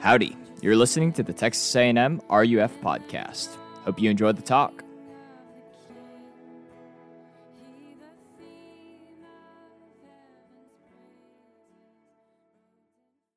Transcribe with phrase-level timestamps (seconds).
[0.00, 0.34] Howdy.
[0.62, 3.54] You're listening to the Texas A&M RUF podcast.
[3.84, 4.82] Hope you enjoyed the talk.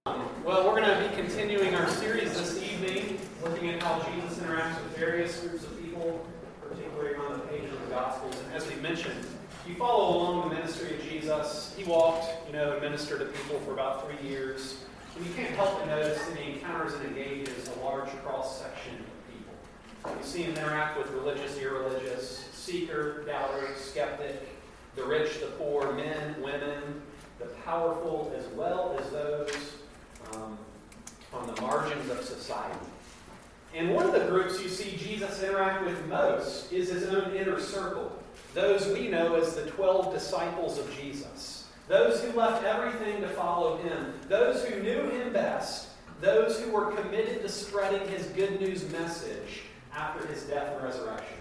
[0.05, 4.81] Well, we're going to be continuing our series this evening, looking at how Jesus interacts
[4.81, 6.25] with various groups of people,
[6.61, 8.41] particularly on the page of the Gospels.
[8.45, 9.25] And as we mentioned,
[9.67, 13.59] you follow along the ministry of Jesus, he walked, you know, and ministered to people
[13.65, 14.82] for about three years.
[15.15, 18.93] And you can't help but notice that he encounters and engages a large cross section
[18.95, 20.17] of people.
[20.17, 24.49] You see him interact with religious, irreligious, seeker, doubter, skeptic,
[24.95, 27.01] the rich, the poor, men, women,
[27.39, 29.73] the powerful, as well as those
[30.33, 30.57] um,
[31.31, 32.79] on the margins of society.
[33.75, 37.59] And one of the groups you see Jesus interact with most is his own inner
[37.59, 38.11] circle,
[38.53, 41.62] those we know as the 12 disciples of Jesus.
[41.87, 45.89] Those who left everything to follow him, those who knew him best,
[46.21, 51.37] those who were committed to spreading his good news message after his death and resurrection.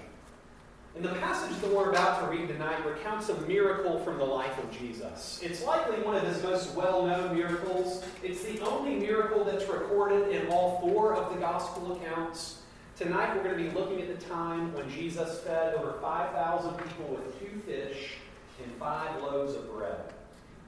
[0.95, 4.59] And the passage that we're about to read tonight recounts a miracle from the life
[4.59, 5.41] of Jesus.
[5.43, 8.05] It's likely one of his most well known miracles.
[8.23, 12.63] It's the only miracle that's recorded in all four of the gospel accounts.
[12.97, 17.07] Tonight we're going to be looking at the time when Jesus fed over 5,000 people
[17.07, 18.15] with two fish
[18.63, 20.13] and five loaves of bread.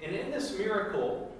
[0.04, 1.34] And in this miracle,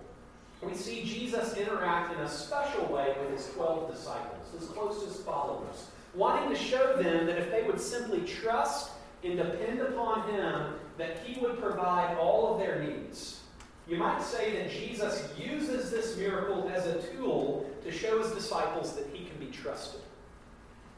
[0.62, 5.88] we see Jesus interact in a special way with his 12 disciples, his closest followers,
[6.14, 8.90] wanting to show them that if they would simply trust
[9.22, 13.40] and depend upon him, that he would provide all of their needs.
[13.88, 18.94] You might say that Jesus uses this miracle as a tool to show his disciples
[18.96, 20.00] that he can be trusted.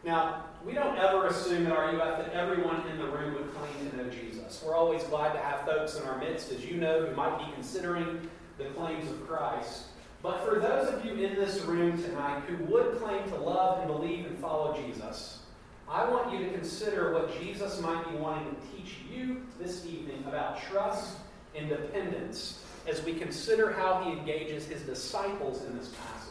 [0.07, 3.97] Now, we don't ever assume at RUF that everyone in the room would claim to
[3.97, 4.63] know Jesus.
[4.65, 7.53] We're always glad to have folks in our midst, as you know, who might be
[7.55, 9.87] considering the claims of Christ.
[10.23, 13.89] But for those of you in this room tonight who would claim to love and
[13.89, 15.41] believe and follow Jesus,
[15.89, 20.23] I want you to consider what Jesus might be wanting to teach you this evening
[20.29, 21.17] about trust
[21.57, 26.26] and dependence as we consider how he engages his disciples in this passage.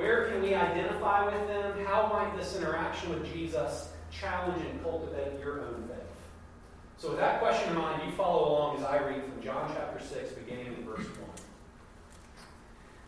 [0.00, 1.84] Where can we identify with them?
[1.84, 5.98] How might this interaction with Jesus challenge and cultivate your own faith?
[6.96, 10.02] So, with that question in mind, you follow along as I read from John chapter
[10.02, 11.06] 6, beginning in verse 1.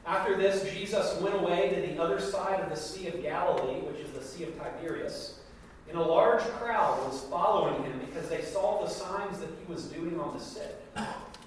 [0.05, 4.01] After this, Jesus went away to the other side of the Sea of Galilee, which
[4.01, 5.39] is the Sea of Tiberias.
[5.89, 9.85] And a large crowd was following him because they saw the signs that he was
[9.85, 10.77] doing on the sick.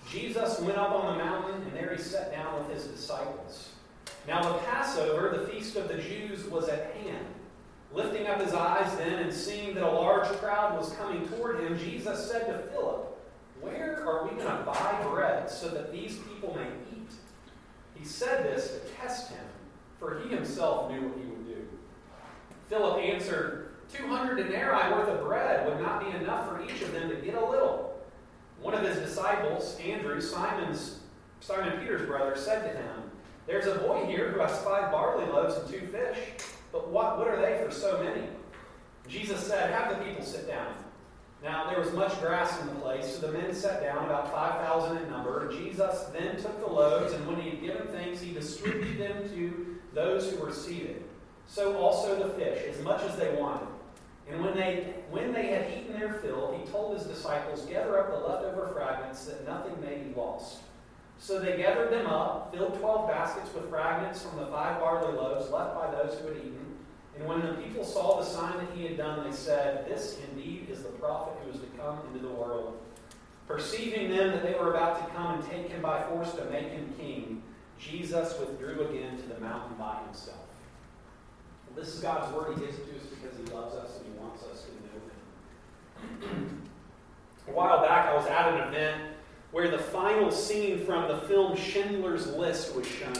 [0.09, 3.74] Jesus went up on the mountain, and there he sat down with his disciples.
[4.27, 7.25] Now the Passover, the feast of the Jews, was at hand.
[7.93, 11.77] Lifting up his eyes then and seeing that a large crowd was coming toward him,
[11.77, 13.17] Jesus said to Philip,
[13.61, 17.11] Where are we going to buy bread so that these people may eat?
[17.95, 19.45] He said this to test him,
[19.99, 21.67] for he himself knew what he would do.
[22.67, 23.61] Philip answered,
[23.93, 27.15] Two hundred denarii worth of bread would not be enough for each of them to
[27.15, 28.03] get a little.
[28.59, 30.99] One of his disciples, Andrew, Simon's
[31.39, 33.04] Simon Peter's brother, said to him,
[33.47, 36.17] there's a boy here who has five barley loaves and two fish,
[36.71, 38.27] but what, what are they for so many?
[39.07, 40.73] Jesus said, Have the people sit down.
[41.43, 44.97] Now there was much grass in the place, so the men sat down, about 5,000
[44.97, 45.51] in number.
[45.51, 49.77] Jesus then took the loaves, and when he had given thanks, he distributed them to
[49.93, 51.03] those who were seated.
[51.47, 53.67] So also the fish, as much as they wanted.
[54.27, 58.09] And when they, when they had eaten their fill, he told his disciples, Gather up
[58.09, 60.61] the leftover fragments, that nothing may be lost.
[61.19, 65.49] So they gathered them up, filled twelve baskets with fragments from the five barley loaves
[65.49, 66.65] left by those who had eaten.
[67.17, 70.67] And when the people saw the sign that he had done, they said, This indeed
[70.69, 72.77] is the prophet who is to come into the world.
[73.47, 76.69] Perceiving then that they were about to come and take him by force to make
[76.69, 77.43] him king,
[77.79, 80.37] Jesus withdrew again to the mountain by himself.
[81.67, 82.57] Well, this is God's word.
[82.57, 84.71] He gives it to us because he loves us and he wants us to
[86.21, 86.61] know him.
[87.47, 89.14] A while back, I was at an event
[89.55, 93.15] where the final scene from the film Schindler's List was shown.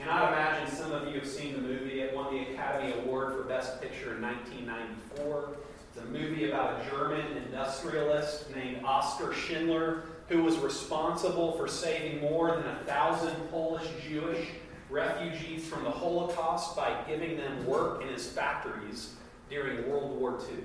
[0.00, 2.00] And I imagine some of you have seen the movie.
[2.00, 5.50] It won the Academy Award for Best Picture in 1994.
[5.88, 12.22] It's a movie about a German industrialist named Oskar Schindler who was responsible for saving
[12.22, 14.48] more than a thousand Polish Jewish
[14.90, 19.14] refugees from the Holocaust by giving them work in his factories
[19.48, 20.56] during World War II.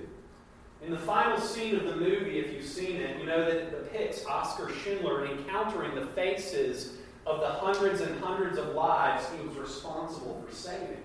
[0.84, 3.84] In the final scene of the movie, if you've seen it, you know that it
[3.84, 6.94] depicts Oskar Schindler encountering the faces
[7.28, 10.98] of the hundreds and hundreds of lives he was responsible for saving.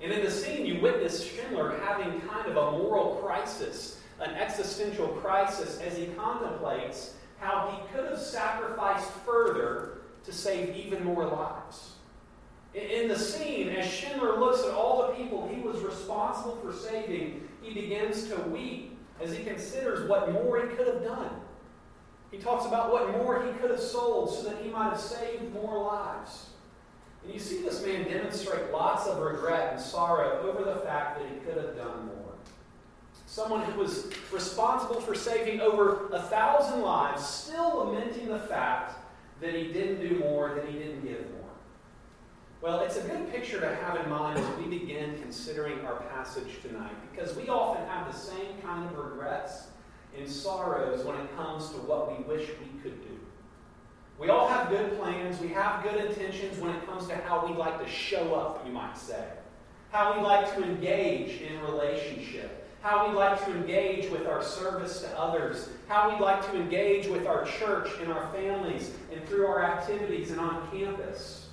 [0.00, 5.08] And in the scene, you witness Schindler having kind of a moral crisis, an existential
[5.08, 11.94] crisis, as he contemplates how he could have sacrificed further to save even more lives.
[12.74, 17.43] In the scene, as Schindler looks at all the people he was responsible for saving,
[17.64, 21.30] he begins to weep as he considers what more he could have done.
[22.30, 25.52] He talks about what more he could have sold so that he might have saved
[25.52, 26.46] more lives.
[27.22, 31.28] And you see this man demonstrate lots of regret and sorrow over the fact that
[31.28, 32.34] he could have done more.
[33.26, 38.98] Someone who was responsible for saving over a thousand lives, still lamenting the fact
[39.40, 41.43] that he didn't do more, that he didn't give more.
[42.64, 46.62] Well, it's a good picture to have in mind as we begin considering our passage
[46.62, 49.66] tonight, because we often have the same kind of regrets
[50.16, 53.18] and sorrows when it comes to what we wish we could do.
[54.18, 57.58] We all have good plans, we have good intentions when it comes to how we'd
[57.58, 59.26] like to show up, you might say,
[59.92, 65.02] how we like to engage in relationship, how we like to engage with our service
[65.02, 69.44] to others, how we like to engage with our church and our families and through
[69.48, 71.43] our activities and on campus.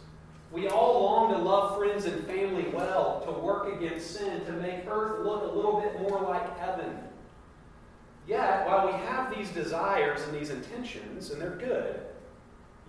[0.51, 4.86] We all long to love friends and family well, to work against sin, to make
[4.88, 6.98] earth look a little bit more like heaven.
[8.27, 12.01] Yet, while we have these desires and these intentions, and they're good,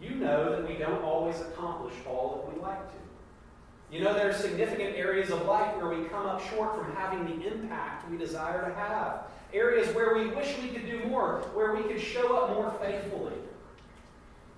[0.01, 3.97] you know that we don't always accomplish all that we like to.
[3.97, 7.25] You know, there are significant areas of life where we come up short from having
[7.27, 9.25] the impact we desire to have.
[9.53, 13.35] Areas where we wish we could do more, where we could show up more faithfully.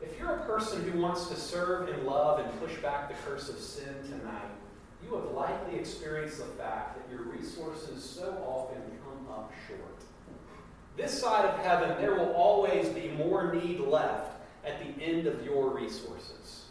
[0.05, 3.49] If you're a person who wants to serve and love and push back the curse
[3.49, 4.51] of sin tonight,
[5.03, 9.81] you have likely experienced the fact that your resources so often come up short.
[10.97, 14.33] This side of heaven, there will always be more need left
[14.65, 16.67] at the end of your resources.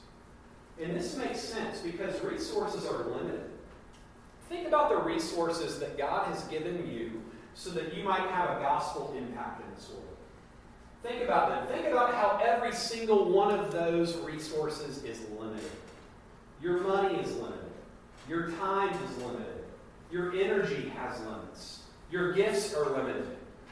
[0.81, 3.49] And this makes sense because resources are limited.
[4.47, 7.21] Think about the resources that God has given you
[7.55, 10.12] so that you might have a gospel impact in this world.
[11.03, 11.67] Think about them.
[11.67, 15.69] Think about how every single one of those resources is limited.
[16.61, 17.59] Your money is limited.
[18.29, 19.65] Your time is limited.
[20.09, 21.79] Your energy has limits.
[22.09, 23.27] Your gifts are limited.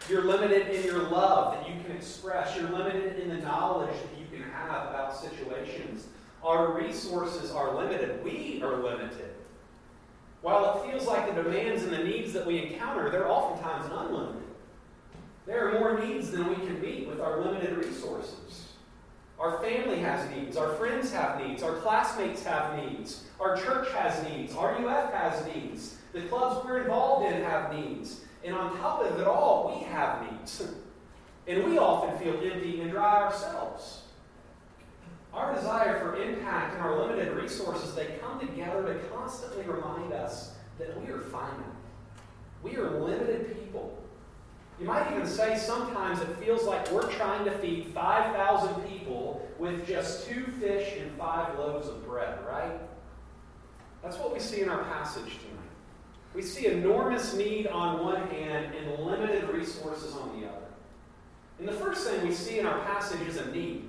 [0.10, 2.58] You're limited in your love that you can express.
[2.58, 6.08] You're limited in the knowledge that you can have about situations.
[6.44, 8.22] Our resources are limited.
[8.26, 9.36] We are limited.
[10.42, 14.42] While it feels like the demands and the needs that we encounter, they're oftentimes unlimited.
[15.46, 18.68] There are more needs than we can meet with our limited resources.
[19.40, 20.56] Our family has needs.
[20.56, 21.64] Our friends have needs.
[21.64, 23.24] Our classmates have needs.
[23.40, 24.54] Our church has needs.
[24.54, 25.98] RUF has needs.
[26.14, 28.22] The clubs we're involved in have needs.
[28.44, 30.64] And on top of it all, we have needs.
[31.48, 34.04] And we often feel empty and dry ourselves.
[35.34, 40.54] Our desire for impact and our limited resources, they come together to constantly remind us
[40.78, 41.66] that we are finite.
[42.62, 44.01] We are limited people.
[44.82, 49.88] You might even say sometimes it feels like we're trying to feed 5,000 people with
[49.88, 52.80] just two fish and five loaves of bread, right?
[54.02, 55.70] That's what we see in our passage tonight.
[56.34, 60.66] We see enormous need on one hand and limited resources on the other.
[61.60, 63.88] And the first thing we see in our passage is a need.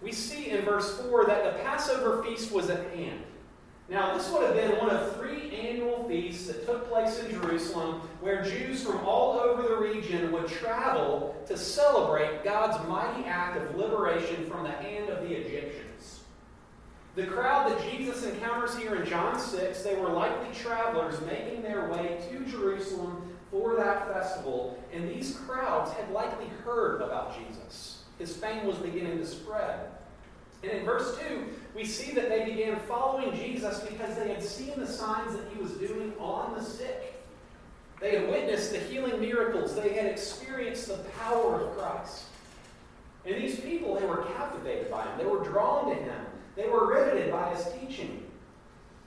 [0.00, 3.24] We see in verse 4 that the Passover feast was at hand.
[3.90, 8.02] Now, this would have been one of three annual feasts that took place in Jerusalem
[8.20, 13.74] where Jews from all over the region would travel to celebrate God's mighty act of
[13.76, 16.20] liberation from the hand of the Egyptians.
[17.16, 21.90] The crowd that Jesus encounters here in John 6, they were likely travelers making their
[21.90, 28.04] way to Jerusalem for that festival, and these crowds had likely heard about Jesus.
[28.20, 29.80] His fame was beginning to spread.
[30.62, 34.78] And in verse 2, we see that they began following Jesus because they had seen
[34.78, 37.22] the signs that he was doing on the sick.
[38.00, 39.74] They had witnessed the healing miracles.
[39.74, 42.24] They had experienced the power of Christ.
[43.26, 45.18] And these people, they were captivated by him.
[45.18, 46.26] They were drawn to him.
[46.56, 48.24] They were riveted by his teaching.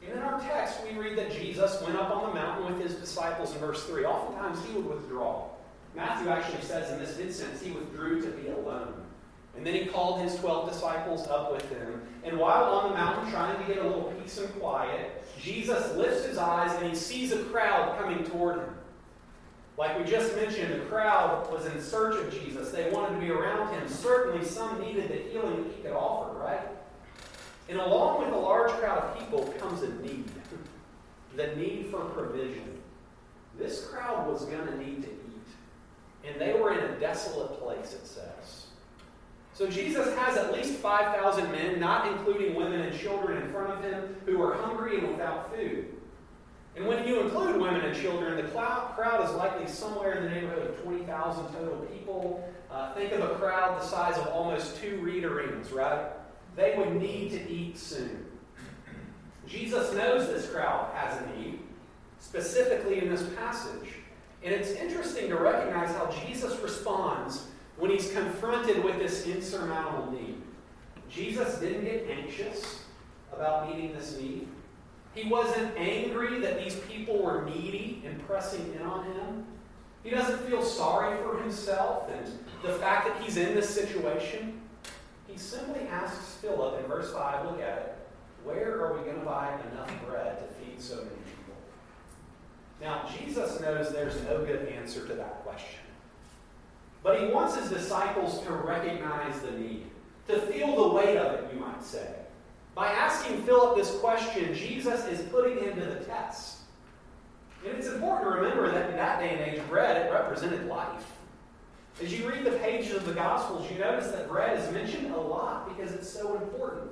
[0.03, 2.99] And in our text, we read that Jesus went up on the mountain with his
[2.99, 4.05] disciples in verse 3.
[4.05, 5.47] Oftentimes, he would withdraw.
[5.95, 9.02] Matthew actually says in this instance, he withdrew to be alone.
[9.55, 12.01] And then he called his 12 disciples up with him.
[12.23, 16.25] And while on the mountain trying to get a little peace and quiet, Jesus lifts
[16.25, 18.75] his eyes and he sees a crowd coming toward him.
[19.77, 22.71] Like we just mentioned, the crowd was in search of Jesus.
[22.71, 23.87] They wanted to be around him.
[23.87, 26.67] Certainly, some needed the healing that he could offer, right?
[27.69, 30.29] And along with a large crowd of people comes a need
[31.35, 32.77] the need for provision.
[33.57, 36.27] This crowd was going to need to eat.
[36.27, 38.62] And they were in a desolate place, it says.
[39.53, 43.83] So Jesus has at least 5,000 men, not including women and children, in front of
[43.83, 45.93] him who are hungry and without food.
[46.75, 50.71] And when you include women and children, the crowd is likely somewhere in the neighborhood
[50.71, 52.51] of 20,000 total people.
[52.71, 56.07] Uh, think of a crowd the size of almost two Reed arenas, right?
[56.55, 58.25] They would need to eat soon.
[59.47, 61.59] Jesus knows this crowd has a need,
[62.19, 63.89] specifically in this passage.
[64.43, 70.41] And it's interesting to recognize how Jesus responds when he's confronted with this insurmountable need.
[71.09, 72.83] Jesus didn't get anxious
[73.31, 74.47] about meeting this need.
[75.13, 79.45] He wasn't angry that these people were needy and pressing in on him.
[80.03, 82.25] He doesn't feel sorry for himself and
[82.63, 84.59] the fact that he's in this situation.
[85.27, 87.95] He simply asks Philip in verse 5, look at it,
[88.43, 91.55] where are we going to buy enough bread to feed so many people?
[92.81, 95.79] Now, Jesus knows there's no good answer to that question.
[97.03, 99.85] But he wants his disciples to recognize the need,
[100.27, 102.15] to feel the weight of it, you might say.
[102.73, 106.59] By asking Philip this question, Jesus is putting him to the test.
[107.65, 111.11] And it's important to remember that in that day and age, bread, it represented life.
[112.01, 115.19] As you read the pages of the Gospels, you notice that bread is mentioned a
[115.19, 116.89] lot because it's so important.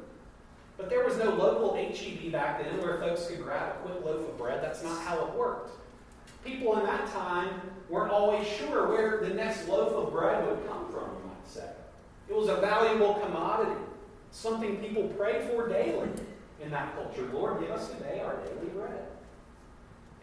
[0.77, 4.27] But there was no local HEB back then where folks could grab a quick loaf
[4.27, 4.63] of bread.
[4.63, 5.80] That's not how it worked.
[6.43, 7.49] People in that time
[7.89, 11.69] weren't always sure where the next loaf of bread would come from, you might say.
[12.29, 13.79] It was a valuable commodity,
[14.31, 16.09] something people prayed for daily
[16.61, 17.29] in that culture.
[17.33, 19.05] Lord, give us today our daily bread.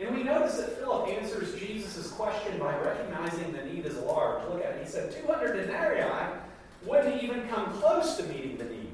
[0.01, 4.49] And we notice that Philip answers Jesus' question by recognizing the need is large.
[4.49, 4.85] Look at it.
[4.85, 6.05] He said 200 denarii
[6.87, 8.93] wouldn't even come close to meeting the need.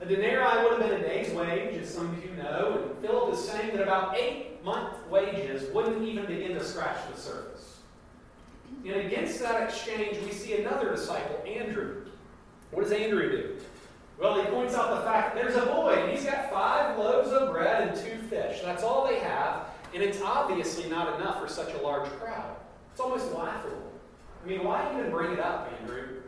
[0.00, 3.34] A denarii would have been a day's wage, as some of you know, and Philip
[3.34, 7.78] is saying that about eight month wages wouldn't even begin to scratch the surface.
[8.84, 12.06] And against that exchange, we see another disciple, Andrew.
[12.70, 13.56] What does Andrew do?
[14.18, 17.30] Well, he points out the fact that there's a boy, and he's got five loaves
[17.30, 18.60] of bread and two fish.
[18.62, 22.56] That's all they have, and it's obviously not enough for such a large crowd.
[22.92, 23.92] It's almost laughable.
[24.42, 26.22] I mean, why even bring it up, Andrew?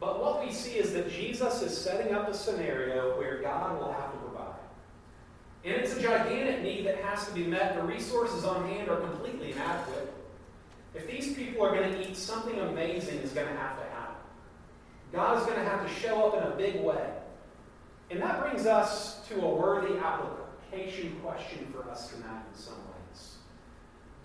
[0.00, 3.92] But what we see is that Jesus is setting up a scenario where God will
[3.92, 4.17] have.
[5.68, 7.74] And it's a gigantic need that has to be met.
[7.74, 10.14] The resources on hand are completely inadequate.
[10.94, 14.16] If these people are going to eat, something amazing is going to have to happen.
[15.12, 17.10] God is going to have to show up in a big way.
[18.10, 23.34] And that brings us to a worthy application question for us tonight in some ways.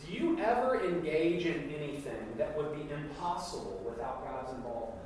[0.06, 5.02] Do you ever engage in anything that would be impossible without God's involvement?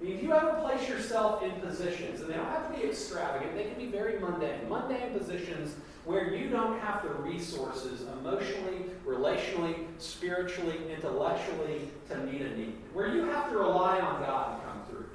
[0.00, 3.64] If you ever place yourself in positions, and they don't have to be extravagant, they
[3.64, 5.74] can be very mundane, mundane positions
[6.04, 13.08] where you don't have the resources emotionally, relationally, spiritually, intellectually to meet a need, where
[13.08, 15.06] you have to rely on God to come through.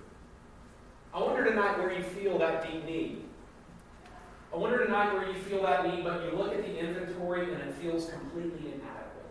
[1.13, 3.23] I wonder tonight where you feel that deep need.
[4.51, 7.61] I wonder tonight where you feel that need, but you look at the inventory and
[7.61, 9.29] it feels completely inadequate.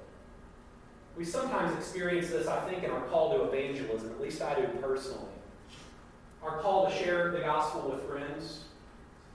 [1.16, 4.66] We sometimes experience this, I think, in our call to evangelism, at least I do
[4.80, 5.26] personally
[6.42, 8.64] our call to share the gospel with friends.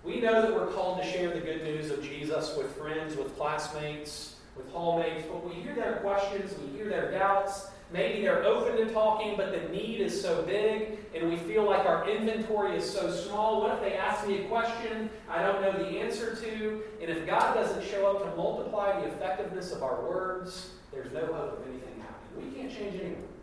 [0.03, 3.35] We know that we're called to share the good news of Jesus with friends, with
[3.37, 7.67] classmates, with hallmates, but we hear their questions, we hear their doubts.
[7.91, 11.85] Maybe they're open to talking, but the need is so big, and we feel like
[11.85, 13.61] our inventory is so small.
[13.61, 16.81] What if they ask me a question I don't know the answer to?
[17.01, 21.25] And if God doesn't show up to multiply the effectiveness of our words, there's no
[21.27, 22.51] hope of anything happening.
[22.51, 23.34] We can't change anyone.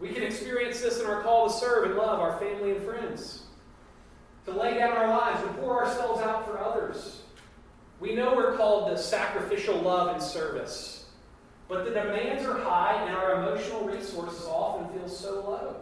[0.00, 3.42] We can experience this in our call to serve and love our family and friends,
[4.44, 7.22] to lay down our lives and pour ourselves out for others.
[7.98, 11.06] We know we're called to sacrificial love and service,
[11.68, 15.76] but the demands are high and our emotional resources often feel so low.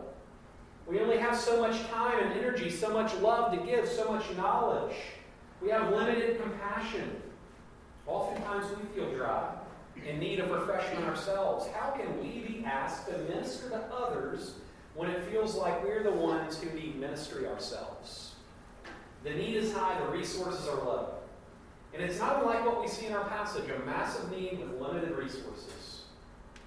[0.86, 4.24] We only have so much time and energy, so much love to give, so much
[4.36, 4.94] knowledge.
[5.60, 7.22] We have limited compassion.
[8.06, 9.52] Oftentimes we feel dry
[10.04, 11.66] in need of refreshing ourselves?
[11.74, 14.54] How can we be asked to minister to others
[14.94, 18.34] when it feels like we're the ones who need ministry ourselves?
[19.24, 21.14] The need is high, the resources are low.
[21.94, 25.16] And it's not unlike what we see in our passage a massive need with limited
[25.16, 26.02] resources.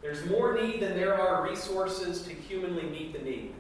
[0.02, 3.54] There's more need than there are resources to humanly meet the need.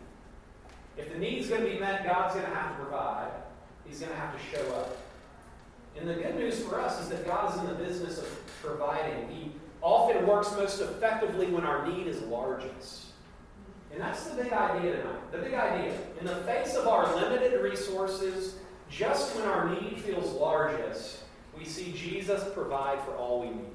[0.98, 3.32] If the need's going to be met, God's going to have to provide.
[3.86, 4.98] He's going to have to show up.
[5.98, 8.27] And the good news for us is that God is in the business of
[8.62, 9.27] providing.
[9.29, 13.05] He often works most effectively when our need is largest.
[13.91, 15.31] And that's the big idea tonight.
[15.31, 15.93] The big idea.
[16.19, 18.55] In the face of our limited resources,
[18.89, 21.19] just when our need feels largest,
[21.58, 23.65] we see Jesus provide for all we need.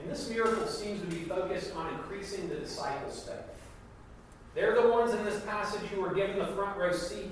[0.00, 3.36] And this miracle seems to be focused on increasing the disciples' faith.
[4.54, 7.30] They're the ones in this passage who are given the front row seat.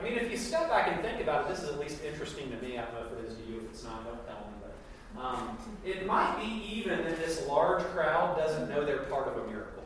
[0.00, 2.50] I mean, if you step back and think about it, this is at least interesting
[2.50, 2.78] to me.
[2.78, 3.58] I don't know if it is to you.
[3.58, 4.60] If it's not, don't tell me.
[5.18, 9.46] Um, it might be even that this large crowd doesn't know they're part of a
[9.48, 9.82] miracle.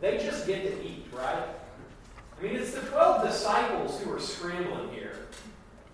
[0.00, 1.44] They just get to eat, right?
[2.38, 5.16] I mean, it's the 12 disciples who are scrambling here.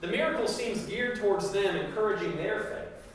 [0.00, 3.08] The miracle seems geared towards them, encouraging their faith.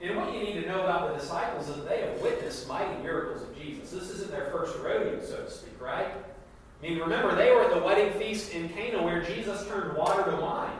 [0.00, 3.02] And what you need to know about the disciples is that they have witnessed mighty
[3.02, 3.90] miracles of Jesus.
[3.90, 6.12] This isn't their first rodeo, so to speak, right?
[6.82, 10.28] I mean, remember, they were at the wedding feast in Cana where Jesus turned water
[10.28, 10.72] to wine.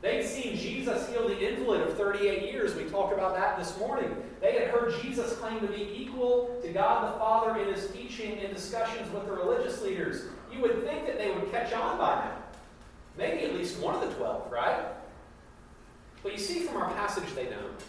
[0.00, 2.74] They'd seen Jesus heal the invalid of 38 years.
[2.74, 4.14] We talked about that this morning.
[4.40, 8.38] They had heard Jesus claim to be equal to God the Father in his teaching
[8.38, 10.24] and discussions with the religious leaders.
[10.52, 12.36] You would think that they would catch on by now.
[13.16, 14.86] Maybe at least one of the 12, right?
[16.22, 17.82] But you see from our passage, they don't.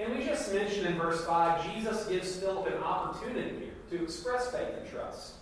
[0.00, 4.50] And we just mentioned in verse 5, Jesus gives Philip an opportunity here to express
[4.50, 5.34] faith and trust.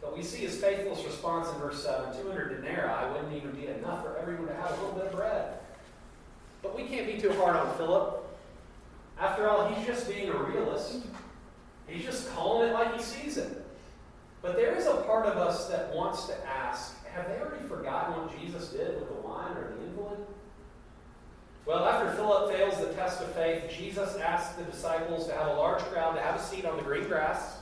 [0.00, 4.02] But we see his faithless response in verse 7 200 denarii wouldn't even be enough
[4.02, 5.58] for everyone to have a little bit of bread.
[6.62, 8.26] But we can't be too hard on Philip.
[9.18, 11.00] After all, he's just being a realist.
[11.86, 13.66] He's just calling it like he sees it.
[14.42, 18.14] But there is a part of us that wants to ask have they already forgotten
[18.14, 20.20] what Jesus did with the wine or the invalid?
[21.66, 25.54] Well, after Philip fails the test of faith, Jesus asks the disciples to have a
[25.54, 27.58] large crowd to have a seat on the green grass.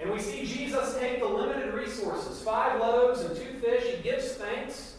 [0.00, 3.96] And we see Jesus take the limited resources five loaves and two fish.
[3.96, 4.94] He gives thanks.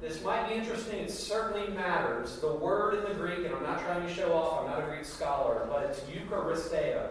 [0.00, 0.98] This might be interesting.
[0.98, 2.38] It certainly matters.
[2.38, 4.90] The word in the Greek, and I'm not trying to show off, I'm not a
[4.90, 7.06] Greek scholar, but it's Eucharisteo,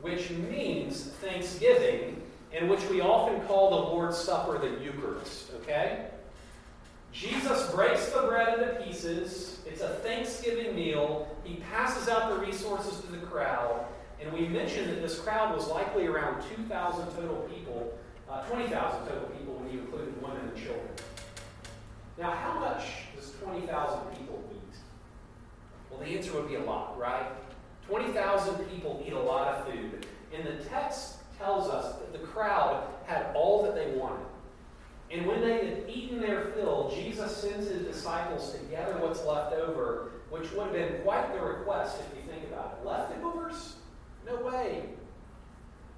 [0.00, 2.22] which means thanksgiving,
[2.52, 5.50] and which we often call the Lord's Supper the Eucharist.
[5.62, 6.06] Okay?
[7.12, 9.60] Jesus breaks the bread into pieces.
[9.66, 11.28] It's a Thanksgiving meal.
[11.44, 13.84] He passes out the resources to the crowd.
[14.20, 17.96] And we mentioned that this crowd was likely around 2,000 total people,
[18.28, 20.88] uh, 20,000 total people when you included women and children.
[22.18, 22.84] Now, how much
[23.14, 24.76] does 20,000 people eat?
[25.90, 27.26] Well, the answer would be a lot, right?
[27.86, 30.06] 20,000 people eat a lot of food.
[30.34, 34.26] And the text tells us that the crowd had all that they wanted.
[35.10, 39.54] And when they had eaten their fill, Jesus sends his disciples to gather what's left
[39.54, 42.86] over, which would have been quite the request if you think about it.
[42.86, 43.76] Leftovers?
[44.26, 44.84] No way.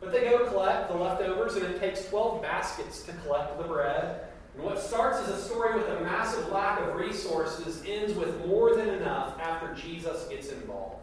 [0.01, 4.23] But they go collect the leftovers, and it takes 12 baskets to collect the bread.
[4.55, 8.75] And what starts as a story with a massive lack of resources ends with more
[8.75, 10.97] than enough after Jesus gets involved.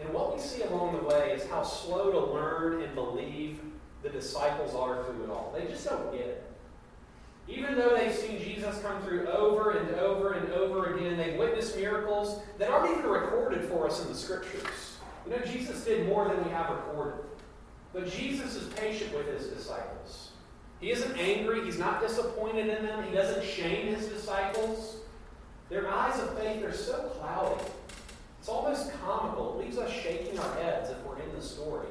[0.00, 3.60] And what we see along the way is how slow to learn and believe
[4.02, 5.52] the disciples are through it all.
[5.56, 6.42] They just don't get it.
[7.48, 11.76] Even though they've seen Jesus come through over and over and over again, they've witnessed
[11.76, 14.95] miracles that aren't even recorded for us in the scriptures.
[15.26, 17.24] You know, Jesus did more than we have recorded.
[17.92, 20.32] But Jesus is patient with his disciples.
[20.80, 24.96] He isn't angry, he's not disappointed in them, he doesn't shame his disciples.
[25.68, 27.64] Their eyes of faith are so cloudy.
[28.38, 29.58] It's almost comical.
[29.58, 31.88] It leaves us shaking our heads if we're in the story.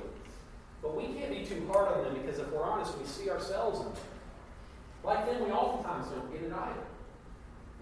[0.82, 3.80] But we can't be too hard on them because if we're honest, we see ourselves
[3.80, 3.96] in them.
[5.04, 6.86] Like them, we oftentimes don't get it either.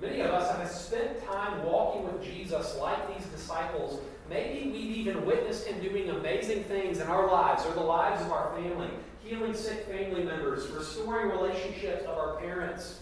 [0.02, 4.00] Many of us have spent time walking with Jesus like these disciples.
[4.30, 8.32] Maybe we've even witnessed him doing amazing things in our lives or the lives of
[8.32, 8.90] our family,
[9.24, 13.00] healing sick family members, restoring relationships of our parents.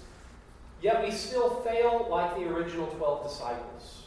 [0.82, 4.04] Yet we still fail like the original 12 disciples.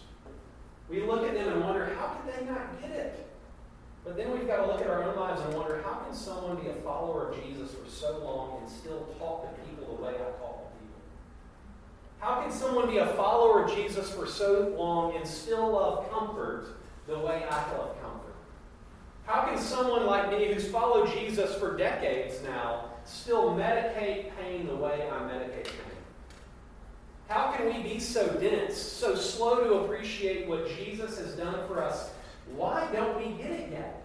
[0.88, 3.26] We look at them and wonder, how could they not get it?
[4.04, 6.56] But then we've got to look at our own lives and wonder, how can someone
[6.56, 10.10] be a follower of Jesus for so long and still talk to people the way
[10.10, 11.00] I talk to people?
[12.18, 16.76] How can someone be a follower of Jesus for so long and still love comfort
[17.06, 18.34] the way I love comfort?
[19.26, 24.76] How can someone like me who's followed Jesus for decades now still medicate pain the
[24.76, 25.94] way I medicate pain?
[27.28, 31.82] How can we be so dense, so slow to appreciate what Jesus has done for
[31.82, 32.10] us?
[32.54, 34.02] Why don't we get it yet?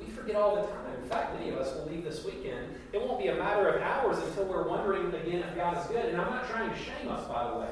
[0.00, 0.94] We forget all the time.
[1.02, 2.74] In fact, many of us will leave this weekend.
[2.94, 6.06] It won't be a matter of hours until we're wondering again if God is good.
[6.06, 7.68] And I'm not trying to shame us, by the way.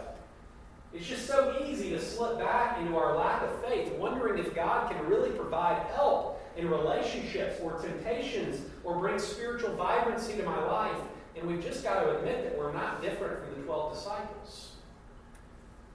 [0.93, 4.91] It's just so easy to slip back into our lack of faith, wondering if God
[4.91, 10.97] can really provide help in relationships or temptations or bring spiritual vibrancy to my life.
[11.37, 14.73] And we've just got to admit that we're not different from the 12 disciples.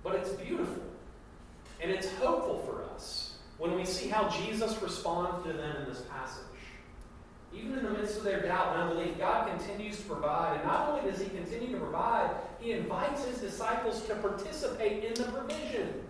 [0.04, 0.84] But it's beautiful.
[1.82, 6.02] And it's hopeful for us when we see how Jesus responds to them in this
[6.04, 6.44] passage.
[7.56, 10.56] Even in the midst of their doubt and unbelief, God continues to provide.
[10.56, 15.14] And not only does He continue to provide, He invites His disciples to participate in
[15.14, 16.04] the provision.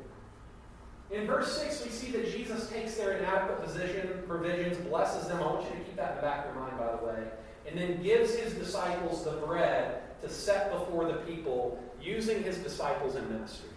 [1.12, 5.38] In verse 6, we see that Jesus takes their inadequate position, provisions, blesses them.
[5.38, 7.27] I want you to keep that in the back of your mind, by the way.
[7.67, 13.15] And then gives His disciples the bread to set before the people, using His disciples
[13.15, 13.69] in ministry.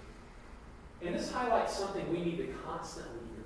[1.04, 3.44] And this highlights something we need to constantly hear.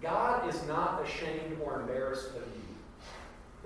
[0.00, 2.65] God is not ashamed or embarrassed of you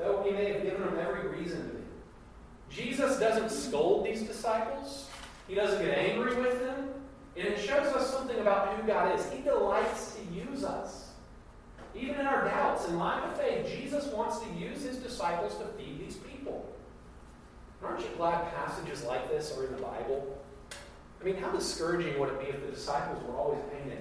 [0.00, 1.82] though he may have given them every reason to be.
[2.70, 5.08] Jesus doesn't scold these disciples.
[5.46, 6.88] He doesn't get angry with them.
[7.36, 9.30] And it shows us something about who God is.
[9.30, 11.10] He delights to use us.
[11.94, 15.64] Even in our doubts and lack of faith, Jesus wants to use his disciples to
[15.76, 16.68] feed these people.
[17.82, 20.38] Aren't you glad passages like this are in the Bible?
[21.20, 23.98] I mean, how discouraging would it be if the disciples were always painted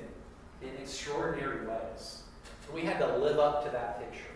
[0.62, 2.24] in extraordinary ways?
[2.66, 4.29] And we had to live up to that picture.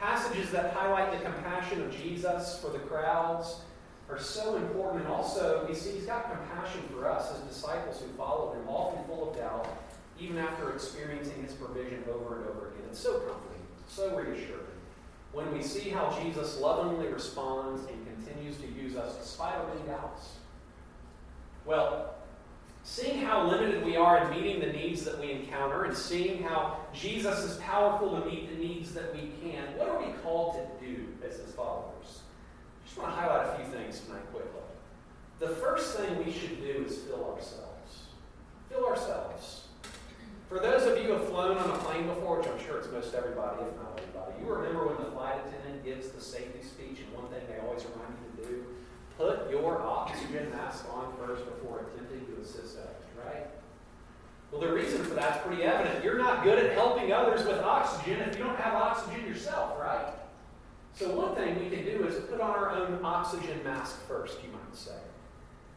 [0.00, 3.60] Passages that highlight the compassion of Jesus for the crowds
[4.10, 5.04] are so important.
[5.04, 9.04] And also, we see he's got compassion for us as disciples who follow him, often
[9.06, 9.66] full of doubt,
[10.20, 12.82] even after experiencing his provision over and over again.
[12.90, 14.62] It's so comforting, so reassuring.
[15.32, 20.36] When we see how Jesus lovingly responds and continues to use us despite our doubts.
[21.64, 22.15] Well,
[22.86, 26.78] seeing how limited we are in meeting the needs that we encounter and seeing how
[26.94, 30.86] Jesus is powerful to meet the needs that we can, what are we called to
[30.86, 32.20] do as his followers?
[32.22, 34.62] I just want to highlight a few things tonight quickly.
[35.40, 38.06] The first thing we should do is fill ourselves.
[38.70, 39.64] Fill ourselves.
[40.48, 42.90] For those of you who have flown on a plane before, which I'm sure it's
[42.92, 47.02] most everybody, if not everybody, you remember when the flight attendant gives the safety speech,
[47.02, 48.64] and one thing they always remind you to do
[49.18, 53.46] Put your oxygen mask on first before attempting to assist others, right?
[54.50, 56.04] Well, the reason for that's pretty evident.
[56.04, 60.12] You're not good at helping others with oxygen if you don't have oxygen yourself, right?
[60.94, 64.50] So, one thing we can do is put on our own oxygen mask first, you
[64.50, 64.92] might say.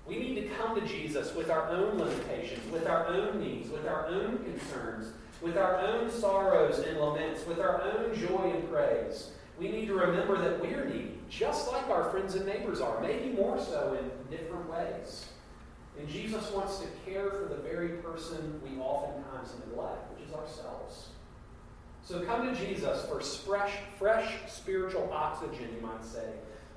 [0.06, 3.88] We need to come to Jesus with our own limitations, with our own needs, with
[3.88, 9.32] our own concerns, with our own sorrows and laments, with our own joy and praise
[9.60, 13.34] we need to remember that we're needy, just like our friends and neighbors are, maybe
[13.34, 15.26] more so in different ways.
[16.00, 21.10] And Jesus wants to care for the very person we oftentimes neglect, which is ourselves.
[22.04, 26.26] So come to Jesus for fresh, fresh spiritual oxygen, you might say,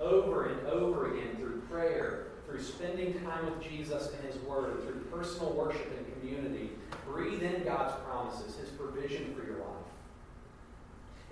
[0.01, 5.01] over and over again through prayer, through spending time with Jesus and His Word, through
[5.17, 6.71] personal worship and community.
[7.07, 9.82] Breathe in God's promises, His provision for your life.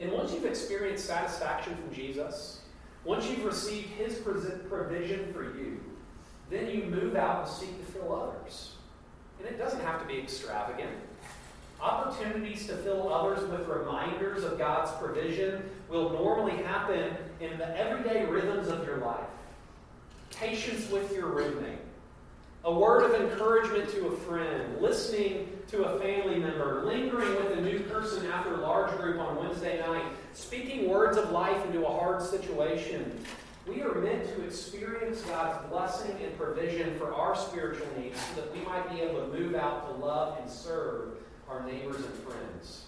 [0.00, 2.62] And once you've experienced satisfaction from Jesus,
[3.04, 5.80] once you've received his provision for you,
[6.48, 8.72] then you move out and seek to fill others.
[9.38, 10.90] And it doesn't have to be extravagant.
[11.80, 18.26] Opportunities to fill others with reminders of God's provision will normally happen in the everyday
[18.26, 19.24] rhythms of your life.
[20.30, 21.79] Patience with your roommate,
[22.64, 27.60] a word of encouragement to a friend, listening to a family member, lingering with a
[27.60, 31.90] new person after a large group on Wednesday night, speaking words of life into a
[31.90, 33.18] hard situation.
[33.66, 38.54] We are meant to experience God's blessing and provision for our spiritual needs so that
[38.54, 41.18] we might be able to move out to love and serve
[41.48, 42.84] our neighbors and friends.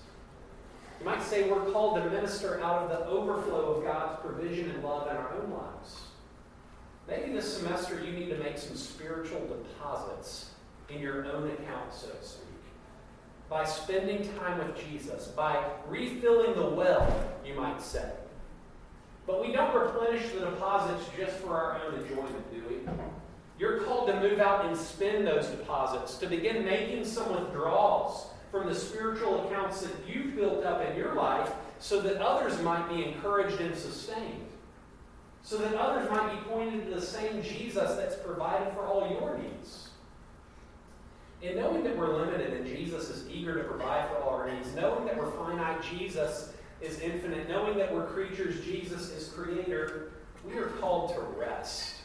[1.01, 4.85] You might say we're called to minister out of the overflow of God's provision and
[4.85, 6.01] love in our own lives.
[7.09, 10.51] Maybe this semester you need to make some spiritual deposits
[10.88, 12.47] in your own account, so to speak.
[13.49, 18.11] By spending time with Jesus, by refilling the well, you might say.
[19.27, 22.77] But we don't replenish the deposits just for our own enjoyment, do we?
[23.59, 28.69] You're called to move out and spend those deposits, to begin making some withdrawals from
[28.69, 33.05] the spiritual accounts that you've built up in your life so that others might be
[33.05, 34.47] encouraged and sustained
[35.43, 39.39] so that others might be pointed to the same Jesus that's provided for all your
[39.39, 39.89] needs.
[41.43, 44.73] And knowing that we're limited and Jesus is eager to provide for all our needs,
[44.75, 50.13] knowing that we're finite, Jesus is infinite, knowing that we're creatures, Jesus is creator,
[50.45, 51.97] we are called to rest.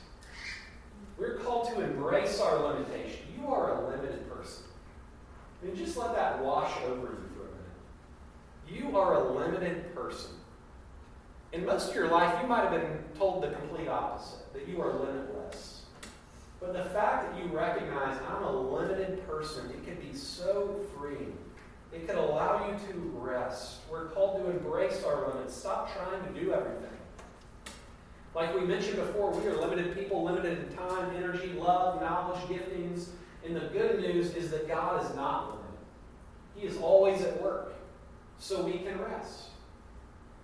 [1.17, 3.19] We're called to embrace our limitation.
[3.39, 4.63] You are a limited person.
[5.61, 8.91] I mean, just let that wash over you for a minute.
[8.91, 10.31] You are a limited person.
[11.53, 14.81] In most of your life, you might have been told the complete opposite that you
[14.81, 15.83] are limitless.
[16.59, 21.37] But the fact that you recognize I'm a limited person, it can be so freeing.
[21.93, 23.77] It can allow you to rest.
[23.89, 25.55] We're called to embrace our limits.
[25.55, 26.89] Stop trying to do everything.
[28.35, 33.07] Like we mentioned before, we are limited people, limited in time, energy, love, knowledge, giftings.
[33.45, 35.63] And the good news is that God is not limited.
[36.55, 37.73] He is always at work.
[38.37, 39.45] So we can rest.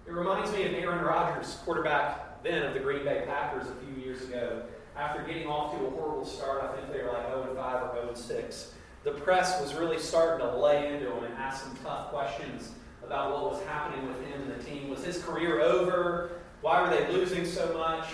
[0.06, 4.04] It reminds me of Aaron Rodgers, quarterback then of the Green Bay Packers a few
[4.04, 4.64] years ago.
[4.98, 8.02] After getting off to a horrible start, I think they were like 0 5 or
[8.02, 8.74] 0 6.
[9.06, 13.32] The press was really starting to lay into him and ask some tough questions about
[13.32, 14.90] what was happening with him and the team.
[14.90, 16.32] Was his career over?
[16.62, 18.08] Why were they losing so much?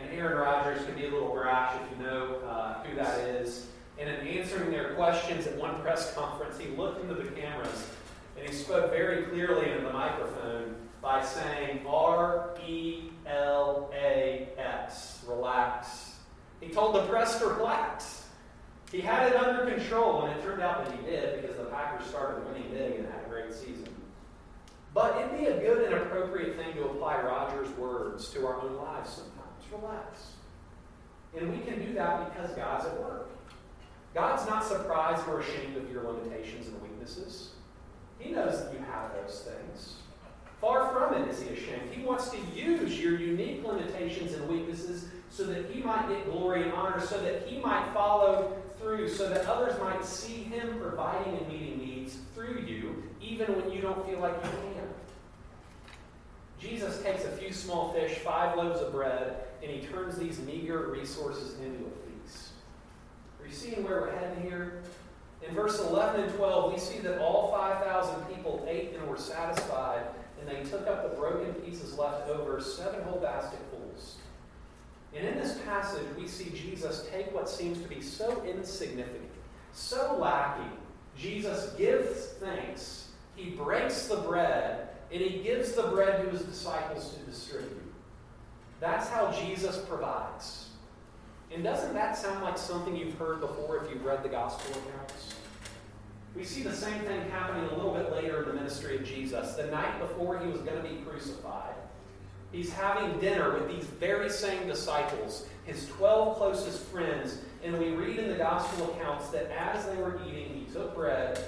[0.00, 3.68] And Aaron Rodgers can be a little brash if you know uh, who that is.
[3.98, 7.88] And in answering their questions at one press conference, he looked into the cameras
[8.36, 15.24] and he spoke very clearly into the microphone by saying R E L A X,
[15.26, 16.16] relax.
[16.60, 18.26] He told the press to relax.
[18.90, 22.06] He had it under control, and it turned out that he did because the Packers
[22.06, 23.88] started winning big and had a great season.
[24.94, 28.76] But it'd be a good and appropriate thing to apply Rodgers' words to our own
[28.76, 29.82] lives sometimes.
[29.82, 30.32] Relax.
[31.38, 33.28] And we can do that because God's at work.
[34.14, 37.50] God's not surprised or ashamed of your limitations and weaknesses.
[38.18, 39.96] He knows that you have those things.
[40.60, 41.92] Far from it is he ashamed.
[41.92, 43.16] He wants to use your
[44.00, 48.56] and weaknesses so that he might get glory and honor, so that he might follow
[48.80, 53.72] through, so that others might see him providing and meeting needs through you, even when
[53.72, 54.88] you don't feel like you can.
[56.60, 60.88] Jesus takes a few small fish, five loaves of bread, and he turns these meager
[60.88, 62.50] resources into a feast.
[63.40, 64.82] Are you seeing where we're heading here?
[65.46, 70.02] In verse 11 and 12, we see that all 5,000 people ate and were satisfied,
[70.40, 73.77] and they took up the broken pieces left over, seven whole basketfuls.
[75.16, 79.30] And in this passage, we see Jesus take what seems to be so insignificant,
[79.72, 80.72] so lacking.
[81.16, 83.08] Jesus gives thanks.
[83.34, 87.92] He breaks the bread, and he gives the bread to his disciples to distribute.
[88.80, 90.68] That's how Jesus provides.
[91.52, 95.34] And doesn't that sound like something you've heard before if you've read the gospel accounts?
[96.36, 99.54] We see the same thing happening a little bit later in the ministry of Jesus.
[99.54, 101.74] The night before he was going to be crucified,
[102.52, 107.38] he's having dinner with these very same disciples, his 12 closest friends.
[107.64, 111.44] And we read in the gospel accounts that as they were eating, he took bread,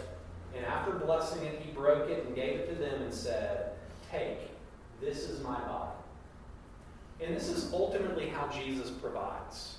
[0.57, 3.73] and after blessing it, he broke it and gave it to them and said,
[4.11, 4.39] Take,
[5.01, 5.93] this is my body.
[7.23, 9.77] And this is ultimately how Jesus provides.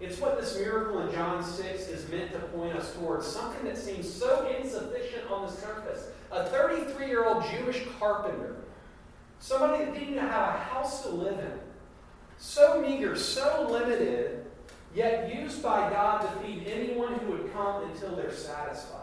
[0.00, 3.78] It's what this miracle in John 6 is meant to point us towards something that
[3.78, 6.08] seems so insufficient on the surface.
[6.32, 8.56] A 33 year old Jewish carpenter,
[9.44, 11.52] somebody that didn't even have a house to live in,
[12.38, 14.46] so meager, so limited,
[14.94, 19.00] yet used by God to feed anyone who would come until they're satisfied.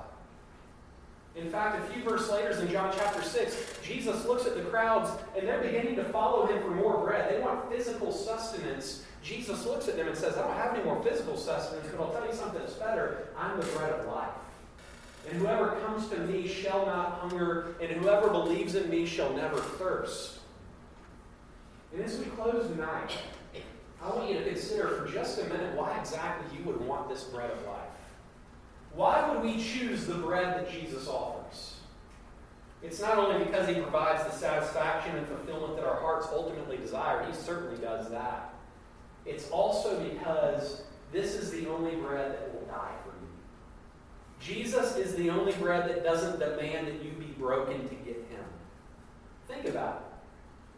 [1.35, 5.11] In fact, a few verses later in John chapter 6, Jesus looks at the crowds
[5.37, 7.31] and they're beginning to follow him for more bread.
[7.31, 9.05] They want physical sustenance.
[9.21, 12.11] Jesus looks at them and says, I don't have any more physical sustenance, but I'll
[12.11, 13.27] tell you something that's better.
[13.37, 14.31] I'm the bread of life.
[15.29, 19.57] And whoever comes to me shall not hunger, and whoever believes in me shall never
[19.57, 20.39] thirst.
[21.93, 23.11] And as we close tonight,
[24.01, 27.25] I want you to consider for just a minute why exactly you would want this
[27.25, 27.77] bread of life.
[28.93, 31.75] Why would we choose the bread that Jesus offers?
[32.83, 37.25] It's not only because he provides the satisfaction and fulfillment that our hearts ultimately desire,
[37.25, 38.53] he certainly does that.
[39.25, 40.81] It's also because
[41.11, 42.91] this is the only bread that will die.
[44.41, 48.43] Jesus is the only bread that doesn't demand that you be broken to get him.
[49.47, 50.03] Think about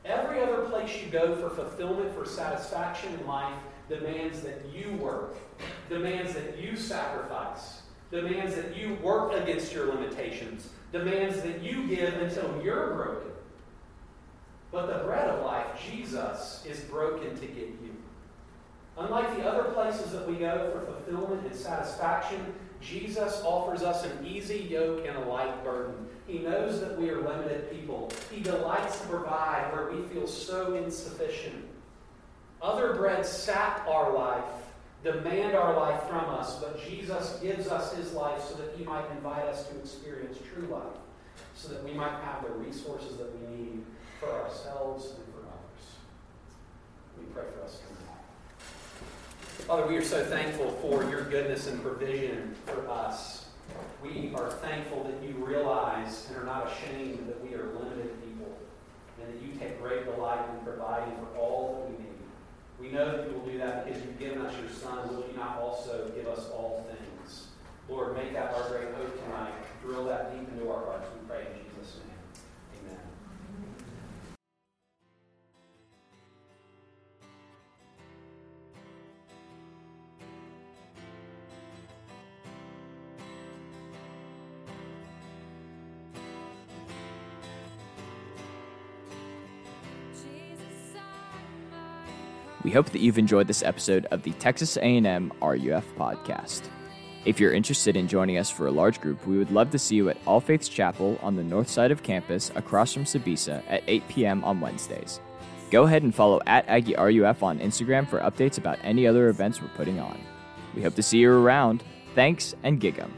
[0.06, 0.10] it.
[0.10, 5.38] Every other place you go for fulfillment, for satisfaction in life, demands that you work,
[5.90, 12.14] demands that you sacrifice demands that you work against your limitations, demands that you give
[12.14, 13.32] until you're broken.
[14.72, 17.96] But the bread of life, Jesus, is broken to get you.
[18.98, 24.26] Unlike the other places that we go for fulfillment and satisfaction, Jesus offers us an
[24.26, 26.08] easy yoke and a light burden.
[26.28, 28.12] He knows that we are limited people.
[28.32, 31.66] He delights to provide where we feel so insufficient.
[32.62, 34.44] Other breads sap our life
[35.04, 39.10] demand our life from us, but Jesus gives us his life so that he might
[39.12, 40.98] invite us to experience true life,
[41.56, 43.84] so that we might have the resources that we need
[44.20, 45.86] for ourselves and for others.
[47.20, 47.80] We pray for us.
[49.62, 53.46] Father, we are so thankful for your goodness and provision for us.
[54.04, 58.58] We are thankful that you realize and are not ashamed that we are limited people
[59.22, 62.14] and that you take great delight in providing for all that we need.
[62.78, 65.08] We know that you will do that because you've given us your Son.
[65.08, 67.48] Will you not also give us all things?
[67.88, 69.54] Lord, make that our great hope tonight.
[69.82, 71.08] Drill that deep into our hearts.
[71.14, 71.48] We pray
[92.64, 96.62] We hope that you've enjoyed this episode of the Texas A&M RUF podcast.
[97.26, 99.96] If you're interested in joining us for a large group, we would love to see
[99.96, 103.84] you at All Faiths Chapel on the north side of campus across from Sbisa at
[103.88, 104.44] 8 p.m.
[104.44, 105.20] on Wednesdays.
[105.72, 109.62] Go ahead and follow at Aggie RUF on Instagram for updates about any other events
[109.62, 110.20] we're putting on.
[110.76, 111.84] We hope to see you around.
[112.16, 113.14] Thanks and gig 'em.